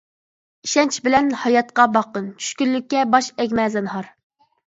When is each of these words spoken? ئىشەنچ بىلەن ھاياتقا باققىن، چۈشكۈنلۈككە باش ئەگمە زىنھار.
ئىشەنچ 0.67 0.95
بىلەن 1.07 1.27
ھاياتقا 1.41 1.85
باققىن، 1.97 2.31
چۈشكۈنلۈككە 2.45 3.05
باش 3.17 3.31
ئەگمە 3.45 3.67
زىنھار. 3.77 4.09